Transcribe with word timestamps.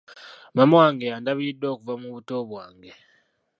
Maama 0.55 0.75
wange 0.81 1.03
y'andabiridde 1.11 1.65
okuva 1.73 1.93
mu 2.01 2.07
buto 2.13 2.35
bwange. 2.49 2.91